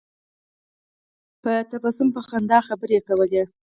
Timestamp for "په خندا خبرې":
2.15-2.97